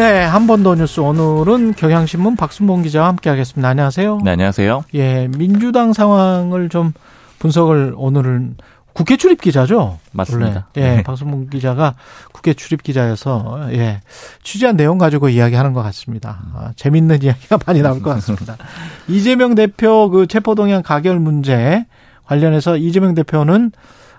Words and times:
네, 0.00 0.22
한 0.24 0.46
번 0.46 0.62
더 0.62 0.74
뉴스 0.74 0.98
오늘은 1.00 1.74
경향신문 1.74 2.36
박순봉 2.36 2.80
기자와 2.84 3.08
함께하겠습니다. 3.08 3.68
안녕하세요. 3.68 4.20
네, 4.24 4.30
안녕하세요. 4.30 4.84
예, 4.94 5.28
민주당 5.36 5.92
상황을 5.92 6.70
좀 6.70 6.94
분석을 7.38 7.92
오늘은 7.98 8.56
국회 8.94 9.18
출입 9.18 9.42
기자죠. 9.42 9.98
맞습니다. 10.12 10.68
원래. 10.74 10.88
예, 10.88 10.96
네. 10.96 11.02
박순봉 11.02 11.50
기자가 11.50 11.96
국회 12.32 12.54
출입 12.54 12.82
기자여서 12.82 13.68
예 13.74 14.00
취재한 14.42 14.78
내용 14.78 14.96
가지고 14.96 15.28
이야기하는 15.28 15.74
것 15.74 15.82
같습니다. 15.82 16.38
아, 16.54 16.70
재밌는 16.76 17.22
이야기가 17.22 17.58
많이 17.66 17.82
나올 17.82 18.00
것 18.00 18.08
같습니다. 18.14 18.56
이재명 19.06 19.54
대표 19.54 20.08
그 20.08 20.26
체포동의안 20.26 20.82
가결 20.82 21.20
문제 21.20 21.84
관련해서 22.24 22.78
이재명 22.78 23.14
대표는 23.14 23.70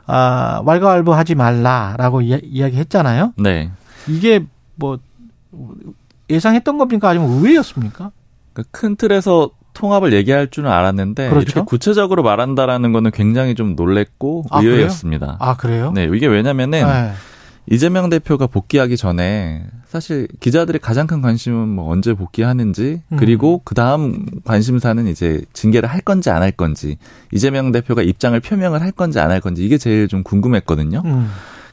아, 0.05 0.61
왈가왈부하지 0.63 1.33
말라라고 1.33 2.21
이야, 2.21 2.37
이야기했잖아요. 2.43 3.33
네. 3.37 3.71
이게 4.07 4.45
뭐 4.75 4.99
예상했던 6.29 6.77
겁니까 6.77 7.09
아니면 7.09 7.29
의외였습니까? 7.29 8.11
그큰 8.53 8.95
틀에서 8.95 9.51
통합을 9.73 10.11
얘기할 10.13 10.49
줄은 10.49 10.69
알았는데 10.69 11.29
그렇죠. 11.29 11.45
이렇게 11.51 11.61
구체적으로 11.65 12.23
말한다라는 12.23 12.91
거는 12.91 13.11
굉장히 13.11 13.55
좀 13.55 13.75
놀랬고 13.75 14.45
아, 14.49 14.59
의외였습니다. 14.61 15.37
아 15.39 15.55
그래요? 15.55 15.91
네, 15.95 16.09
이게 16.13 16.27
왜냐면은 16.27 16.85
네. 16.85 17.11
이재명 17.69 18.09
대표가 18.09 18.47
복귀하기 18.47 18.97
전에 18.97 19.65
사실 19.87 20.27
기자들의 20.39 20.79
가장 20.81 21.05
큰 21.07 21.21
관심은 21.21 21.69
뭐 21.69 21.89
언제 21.91 22.13
복귀하는지 22.13 23.01
음. 23.09 23.17
그리고 23.17 23.61
그 23.63 23.75
다음 23.75 24.25
관심사는 24.43 25.05
이제 25.07 25.41
징계를 25.53 25.87
할 25.87 26.01
건지 26.01 26.29
안 26.29 26.41
할 26.41 26.51
건지 26.51 26.97
이재명 27.31 27.71
대표가 27.71 28.01
입장을 28.01 28.37
표명을 28.39 28.81
할 28.81 28.91
건지 28.91 29.19
안 29.19 29.31
할 29.31 29.39
건지 29.39 29.63
이게 29.65 29.77
제일 29.77 30.07
좀 30.09 30.23
궁금했거든요. 30.23 31.01
음. 31.05 31.29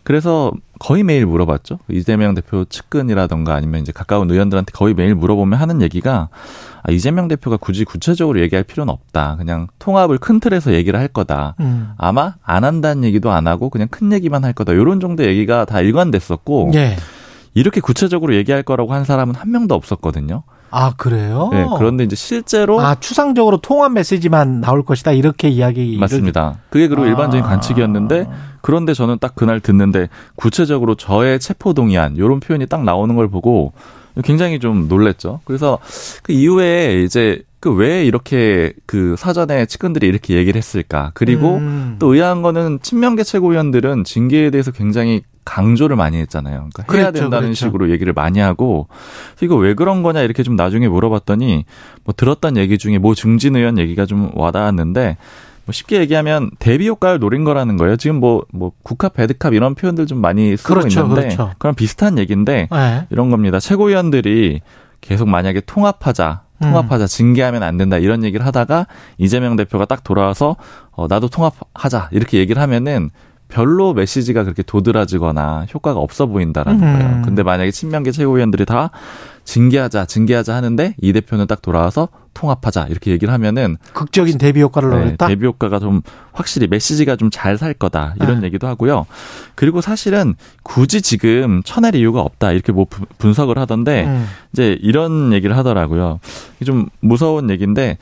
그래서 0.08 0.50
거의 0.78 1.02
매일 1.02 1.26
물어봤죠. 1.26 1.80
이재명 1.90 2.34
대표 2.34 2.64
측근이라던가 2.64 3.54
아니면 3.54 3.82
이제 3.82 3.92
가까운 3.92 4.30
의원들한테 4.30 4.72
거의 4.72 4.94
매일 4.94 5.14
물어보면 5.14 5.60
하는 5.60 5.82
얘기가 5.82 6.30
아, 6.82 6.90
이재명 6.90 7.28
대표가 7.28 7.58
굳이 7.58 7.84
구체적으로 7.84 8.40
얘기할 8.40 8.64
필요는 8.64 8.90
없다. 8.90 9.36
그냥 9.36 9.66
통합을 9.78 10.16
큰 10.16 10.40
틀에서 10.40 10.72
얘기를 10.72 10.98
할 10.98 11.08
거다. 11.08 11.56
음. 11.60 11.90
아마 11.98 12.36
안 12.42 12.64
한다는 12.64 13.04
얘기도 13.04 13.30
안 13.32 13.46
하고 13.46 13.68
그냥 13.68 13.86
큰 13.90 14.10
얘기만 14.10 14.46
할 14.46 14.54
거다. 14.54 14.72
이런 14.72 14.98
정도 14.98 15.26
얘기가 15.26 15.66
다 15.66 15.82
일관됐었고 15.82 16.70
예. 16.72 16.96
이렇게 17.52 17.82
구체적으로 17.82 18.34
얘기할 18.34 18.62
거라고 18.62 18.94
한 18.94 19.04
사람은 19.04 19.34
한 19.34 19.50
명도 19.50 19.74
없었거든요. 19.74 20.42
아 20.70 20.92
그래요? 20.96 21.48
네, 21.52 21.66
그런데 21.76 22.04
이제 22.04 22.16
실제로 22.16 22.80
아 22.80 22.94
추상적으로 22.94 23.58
통합 23.58 23.92
메시지만 23.92 24.60
나올 24.60 24.84
것이다 24.84 25.12
이렇게 25.12 25.48
이야기 25.48 25.96
맞습니다. 25.98 26.58
그게 26.70 26.88
그리고 26.88 27.04
아. 27.04 27.06
일반적인 27.06 27.44
관측이었는데 27.44 28.26
그런데 28.60 28.94
저는 28.94 29.18
딱 29.18 29.34
그날 29.34 29.60
듣는데 29.60 30.08
구체적으로 30.36 30.94
저의 30.94 31.40
체포 31.40 31.72
동의안 31.72 32.16
이런 32.16 32.40
표현이 32.40 32.66
딱 32.66 32.84
나오는 32.84 33.14
걸 33.16 33.28
보고 33.28 33.72
굉장히 34.24 34.58
좀 34.58 34.88
놀랬죠. 34.88 35.40
그래서 35.44 35.78
그 36.22 36.32
이후에 36.32 37.02
이제 37.02 37.42
그 37.60 37.72
왜 37.72 38.04
이렇게 38.04 38.72
그 38.86 39.16
사전에 39.18 39.66
측근들이 39.66 40.06
이렇게 40.06 40.34
얘기를 40.34 40.56
했을까? 40.58 41.10
그리고 41.14 41.56
음. 41.56 41.96
또 41.98 42.14
의아한 42.14 42.42
거는 42.42 42.78
친명계 42.82 43.24
최고위원들은 43.24 44.04
징계에 44.04 44.50
대해서 44.50 44.70
굉장히 44.70 45.22
강조를 45.48 45.96
많이 45.96 46.18
했잖아요. 46.18 46.68
그러니까 46.72 46.82
해야 46.92 47.06
그랬죠, 47.06 47.20
된다는 47.24 47.46
그랬죠. 47.48 47.66
식으로 47.66 47.90
얘기를 47.90 48.12
많이 48.12 48.38
하고 48.38 48.88
이거 49.40 49.56
왜 49.56 49.72
그런 49.74 50.02
거냐 50.02 50.20
이렇게 50.20 50.42
좀 50.42 50.56
나중에 50.56 50.88
물어봤더니 50.88 51.64
뭐 52.04 52.14
들었던 52.14 52.58
얘기 52.58 52.76
중에 52.76 52.98
모 52.98 53.14
중진 53.14 53.56
의원 53.56 53.78
얘기가 53.78 54.04
좀 54.04 54.30
와닿았는데 54.34 55.16
뭐 55.64 55.72
쉽게 55.72 56.00
얘기하면 56.00 56.50
대비 56.58 56.86
효과를 56.88 57.18
노린 57.18 57.44
거라는 57.44 57.78
거예요. 57.78 57.96
지금 57.96 58.20
뭐뭐 58.20 58.72
국합 58.82 59.14
배드캅 59.14 59.54
이런 59.54 59.74
표현들 59.74 60.06
좀 60.06 60.20
많이 60.20 60.54
쓰고 60.56 60.74
그렇죠, 60.74 61.00
있는데 61.00 61.22
그렇죠. 61.22 61.52
그런 61.58 61.74
비슷한 61.74 62.18
얘기인데 62.18 62.68
네. 62.70 63.06
이런 63.08 63.30
겁니다. 63.30 63.58
최고위원들이 63.58 64.60
계속 65.00 65.28
만약에 65.28 65.62
통합하자, 65.62 66.42
통합하자, 66.60 67.06
징계하면 67.06 67.62
안 67.62 67.78
된다 67.78 67.96
이런 67.98 68.24
얘기를 68.24 68.44
하다가 68.44 68.86
이재명 69.16 69.56
대표가 69.56 69.84
딱 69.86 70.04
돌아와서 70.04 70.56
어, 70.90 71.06
나도 71.08 71.28
통합하자 71.28 72.08
이렇게 72.12 72.38
얘기를 72.38 72.60
하면은 72.60 73.10
별로 73.48 73.94
메시지가 73.94 74.44
그렇게 74.44 74.62
도드라지거나 74.62 75.66
효과가 75.72 75.98
없어 75.98 76.26
보인다라는 76.26 76.82
음. 76.82 76.98
거예요. 76.98 77.22
근데 77.24 77.42
만약에 77.42 77.70
친명계 77.70 78.12
최고위원들이 78.12 78.66
다 78.66 78.90
징계하자, 79.44 80.04
징계하자 80.04 80.54
하는데 80.54 80.94
이 81.00 81.12
대표는 81.14 81.46
딱 81.46 81.62
돌아와서 81.62 82.08
통합하자 82.34 82.88
이렇게 82.90 83.10
얘기를 83.10 83.32
하면은 83.32 83.78
극적인 83.94 84.36
대비 84.36 84.60
효과를 84.60 84.90
네, 84.90 84.96
노렸다. 84.98 85.26
대비 85.28 85.46
효과가 85.46 85.78
좀 85.80 86.02
확실히 86.32 86.66
메시지가 86.68 87.16
좀 87.16 87.30
잘 87.30 87.56
살 87.56 87.72
거다 87.72 88.14
이런 88.20 88.40
네. 88.40 88.46
얘기도 88.46 88.66
하고요. 88.68 89.06
그리고 89.54 89.80
사실은 89.80 90.34
굳이 90.62 91.00
지금 91.00 91.62
쳐낼 91.64 91.94
이유가 91.94 92.20
없다 92.20 92.52
이렇게 92.52 92.70
뭐 92.72 92.84
분- 92.88 93.06
분석을 93.16 93.58
하던데 93.58 94.04
음. 94.04 94.26
이제 94.52 94.78
이런 94.82 95.32
얘기를 95.32 95.56
하더라고요. 95.56 96.20
좀 96.64 96.86
무서운 97.00 97.48
얘기인데 97.50 97.96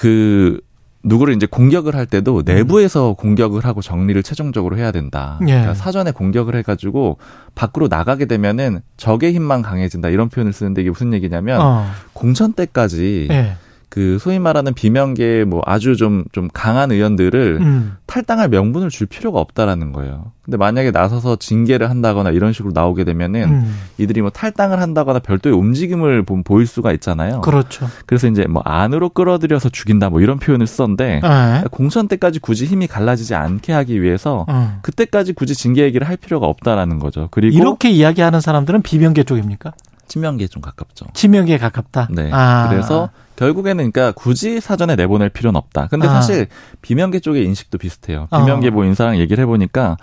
그 0.00 0.60
누구를 1.02 1.34
이제 1.34 1.46
공격을 1.46 1.94
할 1.94 2.06
때도 2.06 2.42
내부에서 2.44 3.14
공격을 3.14 3.64
하고 3.64 3.80
정리를 3.80 4.22
최종적으로 4.22 4.76
해야 4.76 4.92
된다. 4.92 5.38
예. 5.42 5.46
그러니까 5.46 5.74
사전에 5.74 6.10
공격을 6.10 6.54
해가지고 6.56 7.18
밖으로 7.54 7.88
나가게 7.88 8.26
되면은 8.26 8.80
적의 8.96 9.32
힘만 9.32 9.62
강해진다 9.62 10.10
이런 10.10 10.28
표현을 10.28 10.52
쓰는데 10.52 10.82
이게 10.82 10.90
무슨 10.90 11.12
얘기냐면 11.14 11.60
어. 11.60 11.86
공천 12.12 12.52
때까지 12.52 13.28
예. 13.30 13.56
그 13.90 14.18
소위 14.20 14.38
말하는 14.38 14.72
비명계 14.72 15.44
뭐 15.48 15.62
아주 15.66 15.96
좀좀 15.96 16.48
강한 16.54 16.92
의원들을 16.92 17.58
음. 17.60 17.96
탈당할 18.06 18.48
명분을 18.48 18.88
줄 18.88 19.08
필요가 19.08 19.40
없다라는 19.40 19.90
거예요. 19.92 20.30
근데 20.44 20.56
만약에 20.56 20.92
나서서 20.92 21.36
징계를 21.36 21.90
한다거나 21.90 22.30
이런 22.30 22.52
식으로 22.52 22.70
나오게 22.72 23.02
되면은 23.02 23.42
음. 23.48 23.76
이들이 23.98 24.20
뭐 24.22 24.30
탈당을 24.30 24.80
한다거나 24.80 25.18
별도의 25.18 25.56
움직임을 25.56 26.22
보- 26.22 26.40
보일 26.44 26.68
수가 26.68 26.92
있잖아요. 26.92 27.40
그렇죠. 27.40 27.88
그래서 28.06 28.28
이제 28.28 28.44
뭐 28.46 28.62
안으로 28.64 29.08
끌어들여서 29.08 29.70
죽인다 29.70 30.08
뭐 30.08 30.20
이런 30.20 30.38
표현을 30.38 30.68
썼는데 30.68 31.20
예. 31.24 31.64
공천 31.72 32.06
때까지 32.06 32.38
굳이 32.38 32.66
힘이 32.66 32.86
갈라지지 32.86 33.34
않게 33.34 33.72
하기 33.72 34.00
위해서 34.02 34.46
어. 34.48 34.78
그때까지 34.82 35.32
굳이 35.32 35.56
징계 35.56 35.82
얘기를 35.82 36.08
할 36.08 36.16
필요가 36.16 36.46
없다라는 36.46 37.00
거죠. 37.00 37.26
그리고 37.32 37.56
이렇게 37.58 37.90
이야기하는 37.90 38.40
사람들은 38.40 38.82
비명계 38.82 39.24
쪽입니까? 39.24 39.72
친명계에 40.06 40.46
좀 40.48 40.60
가깝죠. 40.62 41.06
친명계에 41.14 41.58
가깝다. 41.58 42.08
네. 42.10 42.30
아. 42.32 42.68
그래서 42.68 43.10
결국에는 43.40 43.90
그러니까 43.90 44.12
굳이 44.12 44.60
사전에 44.60 44.96
내보낼 44.96 45.30
필요는 45.30 45.56
없다. 45.56 45.88
근데 45.88 46.06
아. 46.06 46.10
사실 46.10 46.46
비명계 46.82 47.20
쪽의 47.20 47.42
인식도 47.46 47.78
비슷해요. 47.78 48.28
어. 48.30 48.38
비명계 48.38 48.68
뭐 48.68 48.84
인사랑 48.84 49.18
얘기를 49.18 49.40
해보니까 49.42 49.96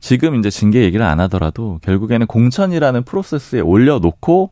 지금 0.00 0.34
이제 0.34 0.50
징계 0.50 0.82
얘기를 0.82 1.06
안 1.06 1.20
하더라도 1.20 1.78
결국에는 1.82 2.26
공천이라는 2.26 3.04
프로세스에 3.04 3.60
올려놓고 3.60 4.50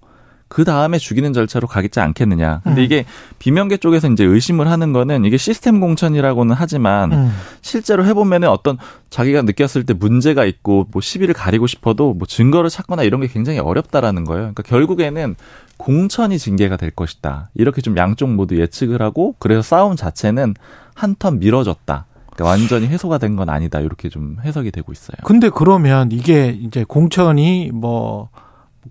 그 0.51 0.65
다음에 0.65 0.99
죽이는 0.99 1.33
절차로 1.33 1.69
가겠지 1.69 2.01
않겠느냐. 2.01 2.61
근데 2.65 2.81
음. 2.81 2.85
이게 2.85 3.05
비명계 3.39 3.77
쪽에서 3.77 4.09
이제 4.09 4.25
의심을 4.25 4.69
하는 4.69 4.93
거는 4.93 5.25
이게 5.25 5.37
시스템 5.37 5.79
공천이라고는 5.79 6.57
하지만 6.59 7.13
음. 7.13 7.33
실제로 7.63 8.05
해보면은 8.05 8.49
어떤 8.49 8.77
자기가 9.11 9.43
느꼈을 9.43 9.87
때 9.87 9.95
문제가 9.95 10.45
있고 10.45 10.89
뭐 10.91 11.01
시비를 11.01 11.35
가리고 11.35 11.69
싶어도 11.69 12.15
뭐 12.15 12.27
증거를 12.27 12.69
찾거나 12.69 13.05
이런 13.05 13.21
게 13.21 13.29
굉장히 13.29 13.61
어렵다라는 13.61 14.25
거예요. 14.25 14.41
그러니까 14.41 14.65
결국에는 14.65 15.37
공천이 15.77 16.37
징계가 16.37 16.77
될 16.77 16.91
것이다. 16.91 17.51
이렇게 17.55 17.81
좀 17.81 17.97
양쪽 17.97 18.29
모두 18.31 18.59
예측을 18.59 19.01
하고 19.03 19.37
그래서 19.39 19.63
싸움 19.63 19.95
자체는 19.95 20.55
한 20.95 21.15
턴 21.21 21.39
미뤄졌다. 21.39 22.07
그러니까 22.35 22.45
완전히 22.45 22.89
해소가 22.89 23.19
된 23.19 23.37
건 23.37 23.49
아니다. 23.51 23.79
이렇게 23.79 24.09
좀 24.09 24.37
해석이 24.43 24.73
되고 24.73 24.91
있어요. 24.91 25.17
근데 25.23 25.49
그러면 25.49 26.11
이게 26.11 26.49
이제 26.61 26.85
공천이 26.87 27.71
뭐 27.73 28.31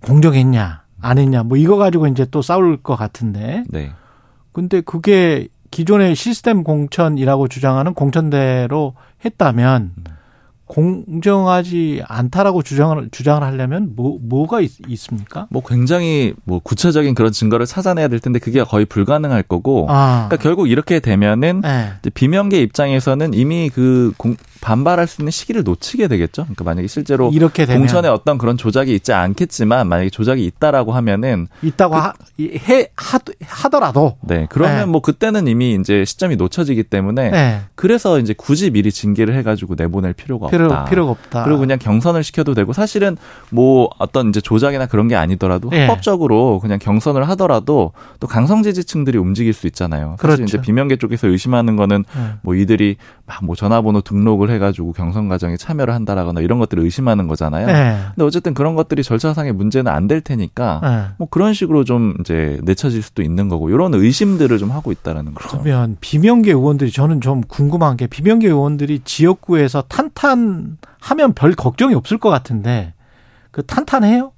공정했냐 0.02 0.79
안 1.00 1.18
했냐. 1.18 1.42
뭐 1.42 1.56
이거 1.56 1.76
가지고 1.76 2.06
이제 2.06 2.26
또 2.30 2.42
싸울 2.42 2.76
것 2.76 2.96
같은데. 2.96 3.64
네. 3.68 3.90
근데 4.52 4.80
그게 4.80 5.48
기존의 5.70 6.16
시스템 6.16 6.64
공천이라고 6.64 7.48
주장하는 7.48 7.94
공천대로 7.94 8.94
했다면 9.24 9.92
공정하지 10.70 12.02
않다라고 12.06 12.62
주장을 12.62 13.08
주장을 13.10 13.42
하려면 13.42 13.92
뭐 13.96 14.18
뭐가 14.22 14.60
있, 14.60 14.72
있습니까? 14.88 15.46
뭐 15.50 15.62
굉장히 15.66 16.32
뭐 16.44 16.60
구체적인 16.60 17.14
그런 17.14 17.32
증거를 17.32 17.66
찾아내야 17.66 18.08
될 18.08 18.20
텐데 18.20 18.38
그게 18.38 18.62
거의 18.62 18.86
불가능할 18.86 19.42
거고. 19.42 19.86
아, 19.88 20.26
그러니까 20.28 20.36
결국 20.42 20.70
이렇게 20.70 21.00
되면은 21.00 21.62
네. 21.62 21.90
비명계 22.14 22.60
입장에서는 22.60 23.34
이미 23.34 23.70
그 23.72 24.12
공- 24.16 24.36
반발할 24.60 25.06
수 25.06 25.22
있는 25.22 25.30
시기를 25.30 25.64
놓치게 25.64 26.08
되겠죠. 26.08 26.42
그러니까 26.42 26.64
만약에 26.64 26.86
실제로 26.86 27.30
이렇게 27.32 27.64
되면 27.66 27.80
공천에 27.80 28.08
어떤 28.08 28.36
그런 28.38 28.56
조작이 28.56 28.94
있지 28.94 29.12
않겠지만 29.12 29.88
만약에 29.88 30.10
조작이 30.10 30.44
있다라고 30.44 30.92
하면은 30.92 31.48
있다고 31.62 31.96
하, 31.96 32.12
해 32.38 32.88
하, 32.94 33.18
하더라도 33.40 34.16
네 34.20 34.46
그러면 34.50 34.78
네. 34.80 34.84
뭐 34.84 35.00
그때는 35.00 35.46
이미 35.46 35.78
이제 35.80 36.04
시점이 36.04 36.36
놓쳐지기 36.36 36.84
때문에 36.84 37.30
네. 37.30 37.60
그래서 37.74 38.18
이제 38.18 38.34
굳이 38.36 38.70
미리 38.70 38.92
징계를 38.92 39.34
해가지고 39.36 39.74
내보낼 39.78 40.12
필요가, 40.12 40.48
필요 40.48 40.59
가 40.68 40.84
필요가, 40.84 40.90
필요 40.90 41.04
가 41.06 41.10
없다. 41.12 41.44
그리고 41.44 41.60
그냥 41.60 41.78
경선을 41.78 42.22
시켜도 42.24 42.54
되고 42.54 42.72
사실은 42.72 43.16
뭐 43.50 43.88
어떤 43.98 44.28
이제 44.28 44.40
조작이나 44.40 44.86
그런 44.86 45.08
게 45.08 45.16
아니더라도 45.16 45.70
예. 45.72 45.86
합법적으로 45.86 46.60
그냥 46.60 46.78
경선을 46.78 47.28
하더라도 47.30 47.92
또 48.20 48.26
강성 48.26 48.62
지지층들이 48.62 49.18
움직일 49.18 49.52
수 49.52 49.66
있잖아요. 49.66 50.16
사실 50.20 50.36
그렇죠. 50.36 50.42
이제 50.44 50.60
비명계 50.60 50.96
쪽에서 50.96 51.28
의심하는 51.28 51.76
거는 51.76 52.04
예. 52.16 52.20
뭐 52.42 52.54
이들이 52.54 52.96
막 53.26 53.40
뭐 53.42 53.56
전화번호 53.56 54.02
등록을 54.02 54.50
해가지고 54.50 54.92
경선 54.92 55.28
과정에 55.30 55.56
참여를 55.56 55.94
한다라거나 55.94 56.40
이런 56.42 56.58
것들을 56.58 56.84
의심하는 56.84 57.26
거잖아요. 57.26 57.68
예. 57.68 57.96
근데 58.14 58.24
어쨌든 58.24 58.52
그런 58.54 58.74
것들이 58.74 59.02
절차상의 59.02 59.52
문제는 59.54 59.90
안 59.90 60.10
될 60.10 60.20
테니까 60.20 60.80
예. 60.82 61.14
뭐 61.18 61.28
그런 61.30 61.54
식으로 61.54 61.84
좀 61.84 62.14
이제 62.20 62.58
내쳐질 62.64 63.00
수도 63.02 63.22
있는 63.22 63.48
거고 63.48 63.70
이런 63.70 63.94
의심들을 63.94 64.58
좀 64.58 64.72
하고 64.72 64.90
있다라는 64.90 65.34
거죠. 65.34 65.48
그러면 65.62 65.96
비명계 66.00 66.50
의원들이 66.50 66.90
저는 66.90 67.20
좀 67.20 67.42
궁금한 67.46 67.96
게 67.96 68.08
비명계 68.08 68.48
의원들이 68.48 69.02
지역구에서 69.04 69.84
탄탄 69.88 70.49
하면 71.00 71.32
별 71.32 71.52
걱정이 71.52 71.94
없을 71.94 72.18
것 72.18 72.30
같은데 72.30 72.94
그 73.50 73.64
탄탄해요? 73.64 74.32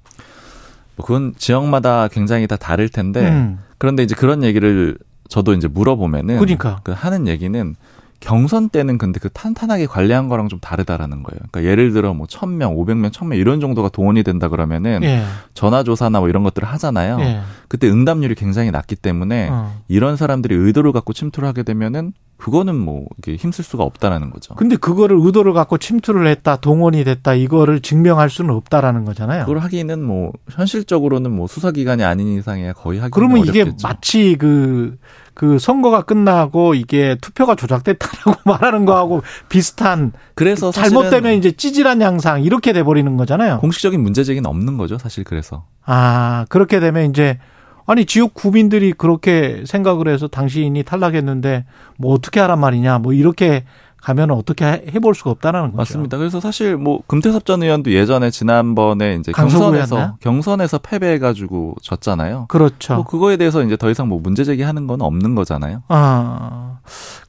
뭐 0.95 1.05
그건 1.05 1.33
지역마다 1.37 2.07
굉장히 2.07 2.47
다 2.47 2.55
다를 2.55 2.89
텐데 2.89 3.29
음. 3.29 3.59
그런데 3.77 4.03
이제 4.03 4.15
그런 4.15 4.43
얘기를 4.43 4.97
저도 5.29 5.53
이제 5.53 5.67
물어보면은 5.67 6.37
그러니까 6.37 6.79
그 6.83 6.91
하는 6.91 7.27
얘기는 7.27 7.75
경선 8.23 8.69
때는 8.69 8.97
근데 8.97 9.19
그 9.19 9.29
탄탄하게 9.29 9.85
관리한 9.85 10.29
거랑 10.29 10.47
좀 10.47 10.57
다르다라는 10.61 11.23
거예요. 11.23 11.41
그러니까 11.51 11.69
예를 11.69 11.91
들어 11.91 12.13
뭐 12.13 12.25
1000명, 12.25 12.77
500명, 12.77 13.11
1000명 13.11 13.37
이런 13.37 13.59
정도가 13.59 13.89
동원이 13.89 14.23
된다 14.23 14.47
그러면은 14.47 15.03
예. 15.03 15.25
전화 15.53 15.83
조사나 15.83 16.21
뭐 16.21 16.29
이런 16.29 16.41
것들을 16.43 16.65
하잖아요. 16.65 17.19
예. 17.19 17.41
그때 17.67 17.89
응답률이 17.89 18.35
굉장히 18.35 18.71
낮기 18.71 18.95
때문에 18.95 19.49
어. 19.51 19.73
이런 19.89 20.15
사람들이 20.15 20.55
의도를 20.55 20.93
갖고 20.93 21.11
침투를 21.11 21.49
하게 21.49 21.63
되면은 21.63 22.13
그거는 22.43 22.75
뭐 22.75 23.05
이게 23.19 23.37
힘쓸 23.37 23.63
수가 23.63 23.85
없다라는 23.85 24.29
거죠. 24.29 24.53
근데 24.55 24.75
그거를 24.75 25.17
의도를 25.17 25.53
갖고 25.53 25.77
침투를 25.77 26.27
했다, 26.27 26.57
동원이 26.57 27.05
됐다 27.05 27.35
이거를 27.35 27.79
증명할 27.79 28.29
수는 28.29 28.53
없다라는 28.53 29.05
거잖아요. 29.05 29.45
그걸 29.45 29.59
하기는 29.59 30.03
뭐 30.03 30.33
현실적으로는 30.51 31.31
뭐 31.31 31.47
수사 31.47 31.71
기관이 31.71 32.03
아닌 32.03 32.37
이상에 32.37 32.73
거의 32.73 32.99
하기 32.99 33.11
그러면 33.11 33.43
어렵겠죠. 33.43 33.61
이게 33.61 33.71
마치 33.81 34.35
그그 34.37 35.57
선거가 35.57 36.01
끝나고 36.01 36.73
이게 36.73 37.15
투표가 37.21 37.55
조작됐다라고 37.55 38.41
말하는 38.43 38.83
거하고 38.83 39.21
비슷한 39.47 40.11
그래서 40.35 40.69
잘못되면 40.73 41.35
이제 41.35 41.53
찌질한 41.53 42.01
양상 42.01 42.43
이렇게 42.43 42.73
돼 42.73 42.83
버리는 42.83 43.15
거잖아요. 43.15 43.59
공식적인 43.59 44.03
문제 44.03 44.25
제기는 44.25 44.45
없는 44.49 44.75
거죠, 44.75 44.97
사실 44.97 45.23
그래서. 45.23 45.63
아, 45.85 46.45
그렇게 46.49 46.81
되면 46.81 47.09
이제 47.09 47.39
아니 47.85 48.05
지역 48.05 48.33
구민들이 48.33 48.93
그렇게 48.93 49.63
생각을 49.65 50.07
해서 50.07 50.27
당신이 50.27 50.83
탈락했는데 50.83 51.65
뭐 51.97 52.13
어떻게 52.13 52.39
하란 52.39 52.59
말이냐 52.59 52.99
뭐 52.99 53.13
이렇게 53.13 53.63
가면 53.97 54.31
어떻게 54.31 54.65
해볼 54.65 55.15
수가 55.15 55.31
없다는 55.31 55.61
거죠. 55.67 55.77
맞습니다. 55.77 56.17
그래서 56.17 56.41
사실 56.41 56.75
뭐 56.75 57.01
금태섭 57.07 57.45
전 57.45 57.63
의원도 57.63 57.93
예전에 57.93 58.31
지난번에 58.31 59.15
이제 59.15 59.31
경선에서 59.31 60.17
경선에서 60.19 60.79
패배해가지고 60.79 61.75
졌잖아요. 61.81 62.47
그렇죠. 62.49 62.95
뭐 62.95 63.05
그거에 63.05 63.37
대해서 63.37 63.63
이제 63.63 63.77
더 63.77 63.89
이상 63.89 64.09
뭐 64.09 64.19
문제 64.21 64.43
제기하는 64.43 64.87
건 64.87 65.01
없는 65.01 65.35
거잖아요. 65.35 65.83
아, 65.87 66.79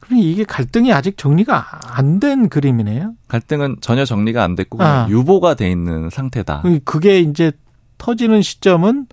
그럼 0.00 0.18
이게 0.18 0.42
갈등이 0.42 0.92
아직 0.92 1.16
정리가 1.16 1.64
안 1.96 2.18
된 2.18 2.48
그림이네요. 2.48 3.12
갈등은 3.28 3.76
전혀 3.80 4.04
정리가 4.04 4.42
안 4.42 4.56
됐고 4.56 4.82
아. 4.82 5.06
유보가 5.08 5.54
돼 5.54 5.70
있는 5.70 6.10
상태다. 6.10 6.64
그게 6.84 7.20
이제 7.20 7.52
터지는 7.98 8.42
시점은 8.42 9.06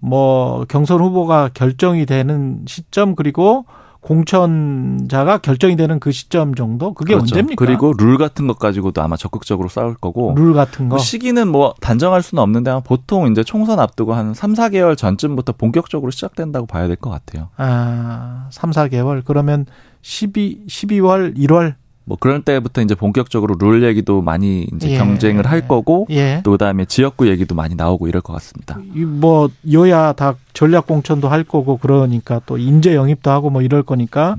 뭐 0.00 0.64
경선 0.68 1.00
후보가 1.00 1.50
결정이 1.54 2.06
되는 2.06 2.64
시점 2.66 3.14
그리고 3.14 3.64
공천자가 4.00 5.38
결정이 5.38 5.76
되는 5.76 5.98
그 5.98 6.12
시점 6.12 6.54
정도 6.54 6.94
그게 6.94 7.14
그렇죠. 7.14 7.34
언제입니까? 7.34 7.64
그리고 7.64 7.92
룰 7.92 8.16
같은 8.16 8.46
것 8.46 8.58
가지고도 8.58 9.02
아마 9.02 9.16
적극적으로 9.16 9.68
싸울 9.68 9.94
거고 9.94 10.34
룰 10.36 10.54
같은 10.54 10.88
거그 10.88 11.02
시기는 11.02 11.48
뭐 11.48 11.74
단정할 11.80 12.22
수는 12.22 12.42
없는데 12.42 12.80
보통 12.84 13.30
이제 13.30 13.42
총선 13.42 13.80
앞두고 13.80 14.14
한 14.14 14.34
3, 14.34 14.54
4개월 14.54 14.96
전쯤부터 14.96 15.52
본격적으로 15.52 16.10
시작된다고 16.10 16.66
봐야 16.66 16.86
될 16.86 16.96
것 16.96 17.10
같아요. 17.10 17.48
아, 17.56 18.46
3, 18.50 18.70
4개월 18.70 19.22
그러면 19.24 19.66
12 20.02 20.64
12월 20.68 21.36
1월 21.36 21.74
뭐 22.08 22.16
그런 22.18 22.42
때부터 22.42 22.80
이제 22.80 22.94
본격적으로 22.94 23.54
룰 23.58 23.82
얘기도 23.82 24.22
많이 24.22 24.66
이제 24.74 24.92
예. 24.92 24.96
경쟁을 24.96 25.46
할 25.46 25.68
거고 25.68 26.06
예. 26.08 26.40
또 26.42 26.52
그다음에 26.52 26.86
지역구 26.86 27.28
얘기도 27.28 27.54
많이 27.54 27.74
나오고 27.74 28.08
이럴 28.08 28.22
것 28.22 28.32
같습니다. 28.32 28.78
뭐 28.94 29.50
여야 29.70 30.14
다 30.14 30.34
전략 30.54 30.86
공천도 30.86 31.28
할 31.28 31.44
거고 31.44 31.76
그러니까 31.76 32.40
또 32.46 32.56
인재 32.56 32.94
영입도 32.94 33.30
하고 33.30 33.50
뭐 33.50 33.60
이럴 33.60 33.82
거니까 33.82 34.36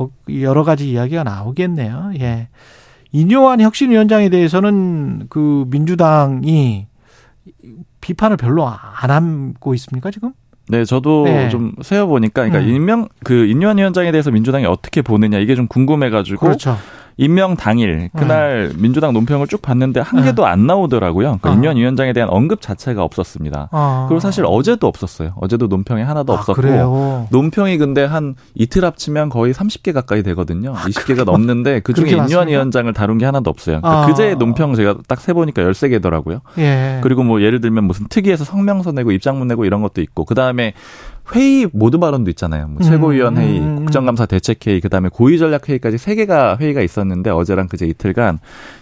음. 0.00 0.40
여러 0.40 0.64
가지 0.64 0.90
이야기가 0.90 1.22
나오겠네요. 1.22 2.12
예. 2.20 2.48
인요한 3.12 3.60
혁신위원장에 3.60 4.30
대해서는 4.30 5.26
그 5.28 5.66
민주당이 5.68 6.86
비판을 8.00 8.38
별로 8.38 8.66
안 8.66 9.10
하고 9.10 9.74
있습니까 9.74 10.10
지금? 10.10 10.32
네, 10.68 10.84
저도 10.84 11.24
네. 11.24 11.48
좀 11.48 11.72
세어 11.82 12.06
보니까, 12.06 12.48
그러니까 12.48 12.60
음. 12.60 12.74
임명, 12.74 13.08
그, 13.22 13.46
인유한 13.46 13.78
위원장에 13.78 14.10
대해서 14.10 14.30
민주당이 14.30 14.66
어떻게 14.66 15.02
보느냐, 15.02 15.38
이게 15.38 15.54
좀 15.54 15.66
궁금해 15.68 16.10
가지고. 16.10 16.46
그렇죠. 16.46 16.76
임명 17.18 17.56
당일 17.56 18.10
그날 18.16 18.68
네. 18.68 18.74
민주당 18.80 19.12
논평을 19.12 19.46
쭉 19.48 19.60
봤는데 19.60 20.00
한 20.00 20.22
개도 20.22 20.44
네. 20.44 20.48
안 20.48 20.66
나오더라고요. 20.66 21.38
그러니까 21.40 21.50
아. 21.50 21.52
인현 21.54 21.76
위원장에 21.76 22.12
대한 22.12 22.30
언급 22.30 22.60
자체가 22.62 23.02
없었습니다. 23.02 23.68
아. 23.72 24.06
그리고 24.08 24.20
사실 24.20 24.44
어제도 24.46 24.86
없었어요. 24.86 25.32
어제도 25.36 25.66
논평이 25.66 26.02
하나도 26.02 26.32
아, 26.32 26.36
없었고 26.36 26.60
그래요? 26.60 27.26
논평이 27.30 27.76
근데 27.78 28.04
한 28.04 28.36
이틀 28.54 28.84
합치면 28.84 29.28
거의 29.28 29.52
30개 29.52 29.92
가까이 29.92 30.22
되거든요. 30.22 30.72
20개가 30.74 31.24
넘는데 31.24 31.80
그 31.80 31.92
중에 31.92 32.10
인현 32.10 32.48
위원장을 32.48 32.92
다룬 32.92 33.18
게 33.18 33.24
하나도 33.24 33.50
없어요. 33.50 33.80
그러니까 33.80 34.02
아. 34.02 34.06
그제 34.06 34.34
논평 34.36 34.74
제가 34.74 34.96
딱 35.06 35.26
세 35.26 35.32
보니까 35.32 35.62
13개더라고요. 35.62 36.40
예. 36.58 37.00
그리고 37.02 37.24
뭐 37.24 37.42
예를 37.42 37.60
들면 37.60 37.82
무슨 37.82 38.06
특위에서 38.08 38.44
성명서 38.44 38.92
내고 38.92 39.10
입장문 39.10 39.48
내고 39.48 39.64
이런 39.64 39.82
것도 39.82 40.00
있고 40.00 40.24
그 40.24 40.36
다음에 40.36 40.72
회의 41.34 41.66
모두 41.72 41.98
발언도 41.98 42.30
있잖아요. 42.30 42.68
뭐 42.68 42.82
최고위원 42.82 43.36
회의, 43.36 43.58
음, 43.58 43.64
음, 43.64 43.68
음. 43.70 43.76
국정감사 43.76 44.26
대책 44.26 44.64
회의, 44.66 44.80
그다음에 44.80 45.08
고위 45.08 45.38
전략 45.38 45.68
회의까지 45.68 45.98
세 45.98 46.14
개가 46.14 46.58
회의가 46.58 46.82
있었는데 46.82 47.30
어제랑 47.30 47.68
그제 47.68 47.86
이틀간 47.86 48.38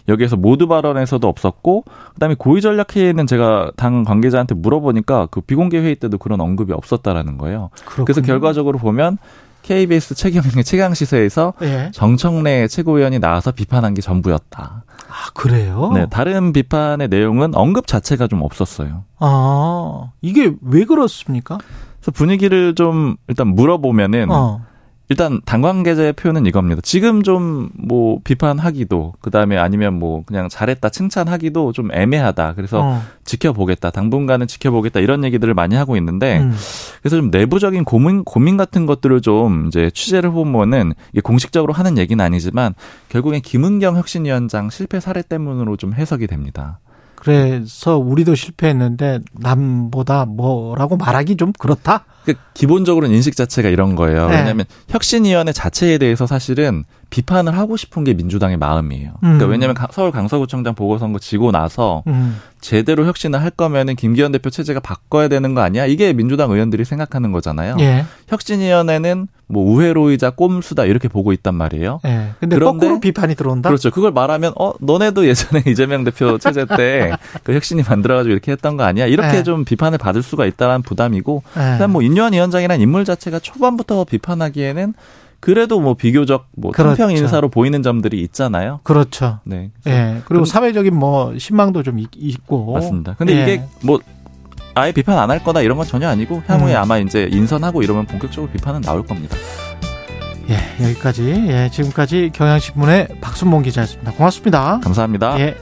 여기에서 0.09 0.37
모두 0.37 0.69
발언에서도 0.69 1.27
없었고 1.27 1.85
그다음에 2.15 2.35
고위 2.39 2.61
전략 2.61 2.95
회의는 2.95 3.27
제가 3.27 3.73
당 3.77 4.05
관계자한테 4.05 4.55
물어보니까 4.55 5.29
그 5.31 5.41
비공개 5.41 5.79
회의 5.79 5.95
때도 5.97 6.19
그런 6.19 6.41
언급이 6.41 6.73
없었다라는 6.73 7.39
거예요. 7.39 7.71
그렇군요. 7.85 8.05
그래서 8.05 8.21
결과적으로 8.21 8.79
보면 8.79 9.19
KBS 9.63 10.15
최경영의 10.15 10.63
최강 10.65 10.95
시세에서 10.95 11.55
예. 11.63 11.91
정청래 11.93 12.69
최고위원이 12.69 13.19
나와서 13.19 13.51
비판한 13.51 13.95
게 13.95 14.03
전부였다. 14.03 14.85
아 15.09 15.31
그래요? 15.35 15.91
네, 15.95 16.07
다른 16.11 16.53
비판의 16.53 17.09
내용은 17.09 17.55
언급 17.55 17.87
자체가 17.87 18.27
좀 18.27 18.43
없었어요. 18.43 19.05
아 19.19 20.11
이게 20.21 20.53
왜 20.61 20.85
그렇습니까? 20.85 21.59
그래서 22.05 22.11
분위기를 22.13 22.75
좀 22.75 23.17
일단 23.29 23.49
물어보면은 23.49 24.31
어. 24.31 24.61
일단 25.09 25.41
당 25.45 25.61
관계자의 25.63 26.13
표현은 26.15 26.47
이겁니다. 26.47 26.81
지금 26.83 27.23
좀 27.23 27.71
뭐 27.77 28.19
비판하기도 28.25 29.15
그다음에 29.21 29.57
아니면 29.59 29.99
뭐 29.99 30.23
그냥 30.25 30.49
잘했다 30.49 30.89
칭찬하기도 30.89 31.73
좀 31.73 31.93
애매하다. 31.93 32.55
그래서 32.55 32.81
어. 32.83 33.03
지켜보겠다. 33.25 33.91
당분간은 33.91 34.47
지켜보겠다. 34.47 35.01
이런 35.01 35.25
얘기들을 35.25 35.53
많이 35.55 35.75
하고 35.75 35.97
있는데 35.97 36.39
음. 36.41 36.55
그래서 37.03 37.17
좀 37.17 37.31
내부적인 37.31 37.85
고민 37.85 38.25
고민 38.25 38.57
같은 38.57 38.87
것들을 38.87 39.21
좀 39.21 39.67
이제 39.67 39.91
취재를 39.93 40.31
해보면은 40.31 40.95
이게 41.13 41.21
공식적으로 41.21 41.73
하는 41.73 41.99
얘기는 41.99 42.23
아니지만 42.23 42.75
결국엔 43.11 43.43
김은경 43.43 43.97
혁신위원장 43.97 44.71
실패 44.71 45.01
사례 45.01 45.23
때문으로 45.23 45.77
좀 45.77 45.93
해석이 45.93 46.27
됩니다. 46.27 46.81
그래서 47.25 47.97
우리도 47.97 48.35
실패했는데 48.35 49.21
남보다 49.33 50.27
뭐라고 50.27 50.99
말하기 50.99 51.37
좀 51.37 51.53
그렇다? 51.59 52.05
그 52.27 52.35
기본적으로는 52.53 53.15
인식 53.15 53.35
자체가 53.35 53.71
이런 53.71 53.97
거예요. 53.97 54.29
네. 54.29 54.37
왜냐하면 54.37 54.67
혁신위원회 54.89 55.53
자체에 55.53 55.97
대해서 55.97 56.27
사실은 56.27 56.85
비판을 57.09 57.57
하고 57.57 57.79
싶은 57.79 58.05
게 58.05 58.13
민주당의 58.13 58.59
마음이에요. 58.59 59.13
그러니까 59.21 59.27
음. 59.27 59.39
그러니까 59.39 59.47
왜냐하면 59.47 59.77
서울 59.93 60.11
강서구청장 60.11 60.75
보궐선거 60.75 61.19
지고 61.19 61.51
나서 61.51 62.03
음. 62.09 62.39
제대로 62.61 63.07
혁신을 63.07 63.41
할 63.41 63.51
거면은 63.51 63.97
김기현 63.97 64.33
대표 64.33 64.51
체제가 64.51 64.81
바꿔야 64.81 65.29
되는 65.29 65.55
거 65.55 65.63
아니야? 65.63 65.87
이게 65.87 66.13
민주당 66.13 66.51
의원들이 66.51 66.85
생각하는 66.85 67.33
거잖아요. 67.33 67.77
예. 67.81 68.05
혁신위원회는 68.29 69.29
뭐 69.47 69.65
우회로이자 69.71 70.31
꼼수다 70.31 70.85
이렇게 70.85 71.09
보고 71.09 71.33
있단 71.33 71.55
말이에요. 71.55 72.01
예. 72.07 72.31
근데 72.41 72.57
그런데 72.57 72.87
거꾸로 72.87 73.01
비판이 73.01 73.35
들어온다. 73.35 73.69
그렇죠. 73.69 73.91
그걸 73.91 74.13
말하면 74.13 74.53
어 74.59 74.73
너네도 74.81 75.27
예전에 75.27 75.63
이재명 75.69 76.05
대표 76.05 76.39
체제 76.39 76.65
때 76.65 77.13
그 77.43 77.53
혁신이 77.55 77.83
만들어가지고 77.89 78.33
이렇게 78.33 78.53
했던 78.53 78.77
거 78.77 78.85
아니야? 78.85 79.07
이렇게 79.07 79.39
예. 79.39 79.43
좀 79.43 79.65
비판을 79.65 79.99
받을 79.99 80.23
수가 80.23 80.47
있다는 80.47 80.83
부담이고, 80.83 81.43
예. 81.57 81.73
그다음 81.73 81.93
뭐 81.93 82.03
인요한 82.03 82.33
위원장이라는 82.33 82.81
인물 82.83 83.05
자체가 83.05 83.39
초반부터 83.39 84.05
비판하기에는 84.05 84.95
그래도 85.41 85.79
뭐 85.81 85.95
비교적 85.95 86.47
뭐 86.57 86.73
그렇죠. 86.73 86.97
평 86.97 87.11
인사로 87.13 87.49
보이는 87.51 87.83
점들이 87.83 88.21
있잖아요. 88.23 88.81
그렇죠. 88.83 89.41
네. 89.45 89.71
예. 89.87 90.23
그리고 90.25 90.47
사회적인 90.47 90.95
뭐 90.97 91.37
신망도 91.39 91.83
좀 91.83 91.99
있고. 91.99 92.73
맞습니다. 92.73 93.15
근데 93.19 93.37
예. 93.37 93.43
이게 93.43 93.63
뭐 93.83 94.01
아예 94.75 94.93
비판 94.93 95.19
안 95.19 95.31
할 95.31 95.43
거다 95.43 95.61
이런 95.63 95.77
건 95.79 95.87
전혀 95.87 96.09
아니고 96.09 96.43
향후에 96.47 96.75
음. 96.75 96.79
아마 96.79 96.99
이제 96.99 97.29
인선하고 97.31 97.83
이러면 97.83 98.07
본격적으로 98.07 98.51
비판은 98.53 98.81
나올 98.83 99.05
겁니다. 99.05 99.37
예, 100.51 100.85
여기까지 100.85 101.45
예, 101.49 101.71
지금까지 101.73 102.31
경향신문의 102.35 103.09
박순봉 103.21 103.63
기자였습니다. 103.63 104.13
고맙습니다. 104.13 104.81
감사합니다. 104.83 105.41
예. 105.41 105.57